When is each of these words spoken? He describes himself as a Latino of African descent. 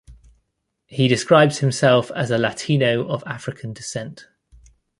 He 0.87 1.07
describes 1.07 1.59
himself 1.59 2.09
as 2.15 2.31
a 2.31 2.37
Latino 2.39 3.07
of 3.07 3.21
African 3.27 3.71
descent. 3.71 4.25